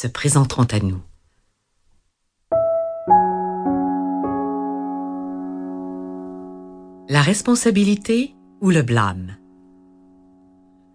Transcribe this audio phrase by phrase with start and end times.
[0.00, 1.02] se présenteront à nous.
[7.08, 9.36] La responsabilité ou le blâme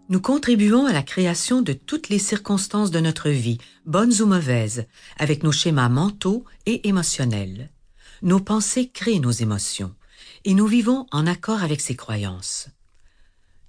[0.07, 4.85] Nous contribuons à la création de toutes les circonstances de notre vie, bonnes ou mauvaises,
[5.17, 7.71] avec nos schémas mentaux et émotionnels.
[8.21, 9.93] Nos pensées créent nos émotions,
[10.45, 12.69] et nous vivons en accord avec ces croyances.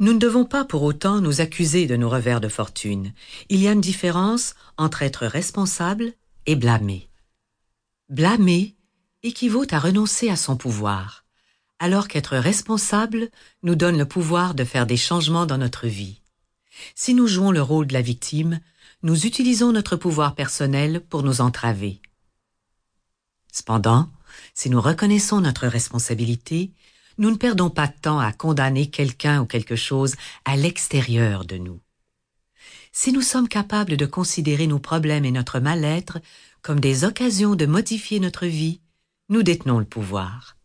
[0.01, 3.13] Nous ne devons pas pour autant nous accuser de nos revers de fortune.
[3.49, 6.13] Il y a une différence entre être responsable
[6.47, 7.09] et blâmer.
[8.09, 8.75] Blâmer
[9.23, 11.25] équivaut à renoncer à son pouvoir,
[11.79, 13.31] alors qu'être responsable
[13.63, 16.21] nous donne le pouvoir de faire des changements dans notre vie.
[16.95, 18.61] Si nous jouons le rôle de la victime,
[19.03, 22.01] nous utilisons notre pouvoir personnel pour nous entraver.
[23.53, 24.11] Cependant,
[24.55, 26.73] si nous reconnaissons notre responsabilité,
[27.19, 31.57] nous ne perdons pas de temps à condamner quelqu'un ou quelque chose à l'extérieur de
[31.57, 31.81] nous.
[32.93, 36.21] Si nous sommes capables de considérer nos problèmes et notre mal-être
[36.63, 38.81] comme des occasions de modifier notre vie,
[39.29, 40.57] nous détenons le pouvoir.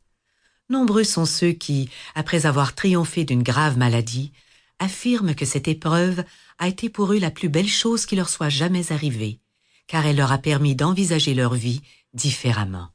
[0.69, 4.31] Nombreux sont ceux qui, après avoir triomphé d'une grave maladie,
[4.77, 6.23] affirment que cette épreuve
[6.59, 9.39] a été pour eux la plus belle chose qui leur soit jamais arrivée,
[9.87, 11.81] car elle leur a permis d'envisager leur vie
[12.13, 12.89] différemment.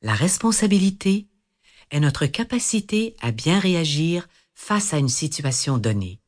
[0.00, 1.26] La responsabilité
[1.90, 6.20] est notre capacité à bien réagir face à une situation donnée.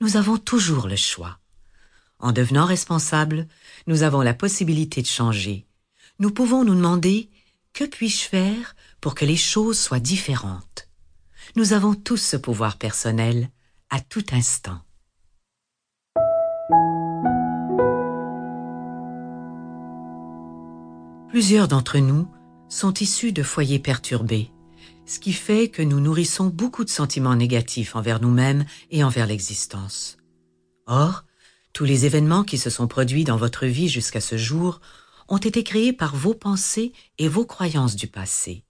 [0.00, 1.38] Nous avons toujours le choix.
[2.18, 3.46] En devenant responsables,
[3.86, 5.66] nous avons la possibilité de changer.
[6.18, 7.30] Nous pouvons nous demander
[7.72, 10.88] que puis-je faire pour que les choses soient différentes?
[11.56, 13.50] Nous avons tous ce pouvoir personnel
[13.90, 14.80] à tout instant.
[21.28, 22.28] Plusieurs d'entre nous
[22.68, 24.50] sont issus de foyers perturbés
[25.06, 30.18] ce qui fait que nous nourrissons beaucoup de sentiments négatifs envers nous-mêmes et envers l'existence.
[30.86, 31.24] Or,
[31.72, 34.80] tous les événements qui se sont produits dans votre vie jusqu'à ce jour
[35.28, 38.64] ont été créés par vos pensées et vos croyances du passé.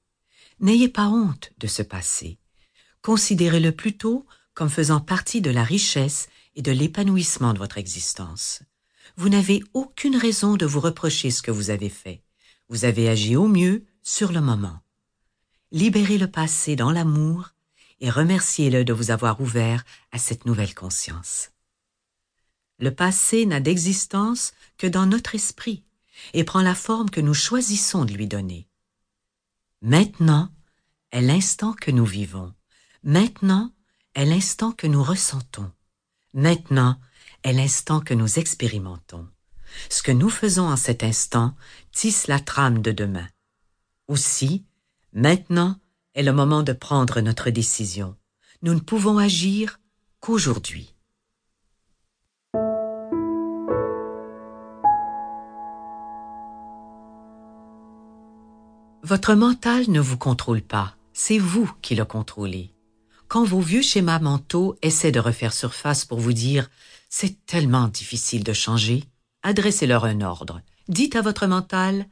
[0.61, 2.39] N'ayez pas honte de ce passé.
[3.03, 8.63] Considérez-le plutôt comme faisant partie de la richesse et de l'épanouissement de votre existence.
[9.17, 12.23] Vous n'avez aucune raison de vous reprocher ce que vous avez fait.
[12.69, 14.81] Vous avez agi au mieux sur le moment
[15.73, 17.51] libérez le passé dans l'amour
[18.01, 21.51] et remerciez-le de vous avoir ouvert à cette nouvelle conscience.
[22.79, 25.83] Le passé n'a d'existence que dans notre esprit
[26.35, 28.69] et prend la forme que nous choisissons de lui donner.
[29.83, 30.51] Maintenant
[31.13, 32.53] est l'instant que nous vivons.
[33.03, 33.73] Maintenant
[34.15, 35.71] est l'instant que nous ressentons.
[36.35, 36.99] Maintenant
[37.45, 39.29] est l'instant que nous expérimentons.
[39.89, 41.55] Ce que nous faisons en cet instant
[41.93, 43.29] tisse la trame de demain.
[44.09, 44.65] Aussi,
[45.19, 45.77] Maintenant
[46.15, 48.17] est le moment de prendre notre décision.
[48.61, 49.81] Nous ne pouvons agir
[50.21, 50.95] qu'aujourd'hui.
[59.03, 62.75] Votre mental ne vous contrôle pas, c'est vous qui le contrôlez.
[63.27, 66.69] Quand vos vieux schémas mentaux essaient de refaire surface pour vous dire
[67.09, 69.05] c'est tellement difficile de changer,
[69.43, 70.61] adressez-leur un ordre.
[70.89, 72.05] Dites à votre mental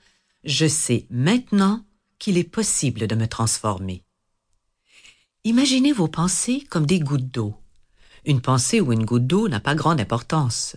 [0.45, 1.85] je sais maintenant
[2.25, 4.03] qu'il est possible de me transformer.
[5.45, 7.55] Imaginez vos pensées comme des gouttes d'eau.
[8.25, 10.77] Une pensée ou une goutte d'eau n'a pas grande importance.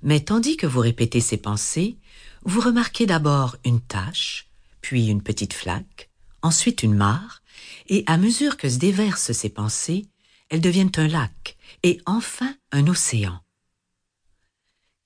[0.00, 1.98] Mais tandis que vous répétez ces pensées,
[2.46, 4.48] vous remarquez d'abord une tache,
[4.80, 6.08] puis une petite flaque,
[6.40, 7.42] ensuite une mare,
[7.90, 10.06] et à mesure que se déversent ces pensées,
[10.48, 13.38] elles deviennent un lac, et enfin un océan.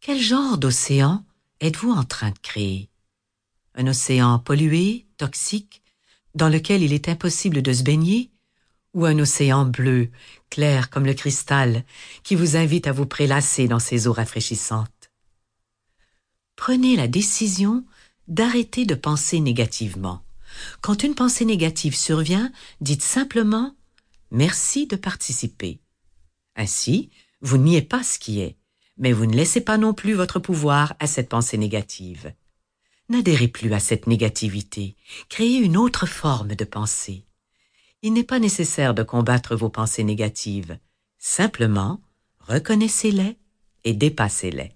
[0.00, 1.24] Quel genre d'océan
[1.60, 2.90] êtes-vous en train de créer?
[3.74, 5.82] Un océan pollué, toxique,
[6.34, 8.30] dans lequel il est impossible de se baigner,
[8.92, 10.10] ou un océan bleu,
[10.50, 11.84] clair comme le cristal,
[12.22, 15.10] qui vous invite à vous prélasser dans ces eaux rafraîchissantes.
[16.56, 17.84] Prenez la décision
[18.28, 20.22] d'arrêter de penser négativement.
[20.80, 23.74] Quand une pensée négative survient, dites simplement
[24.30, 25.80] Merci de participer.
[26.56, 27.10] Ainsi,
[27.40, 28.56] vous niez pas ce qui est,
[28.96, 32.32] mais vous ne laissez pas non plus votre pouvoir à cette pensée négative.
[33.08, 34.96] N'adhérez plus à cette négativité,
[35.28, 37.24] créez une autre forme de pensée.
[38.02, 40.78] Il n'est pas nécessaire de combattre vos pensées négatives,
[41.18, 42.00] simplement
[42.40, 43.38] reconnaissez-les
[43.84, 44.72] et dépassez-les.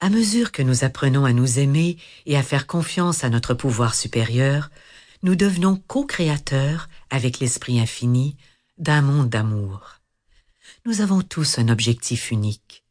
[0.00, 3.94] À mesure que nous apprenons à nous aimer et à faire confiance à notre pouvoir
[3.94, 4.70] supérieur,
[5.22, 8.36] nous devenons co-créateurs avec l'Esprit infini
[8.78, 9.96] d'un monde d'amour.
[10.86, 12.84] Nous avons tous un objectif unique,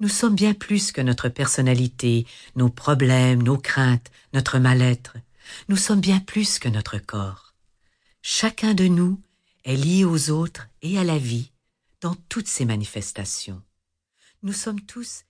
[0.00, 5.16] nous sommes bien plus que notre personnalité, nos problèmes, nos craintes, notre mal-être.
[5.68, 7.54] Nous sommes bien plus que notre corps.
[8.22, 9.20] Chacun de nous
[9.64, 11.50] est lié aux autres et à la vie
[12.00, 13.62] dans toutes ses manifestations.
[14.42, 15.24] Nous sommes tous.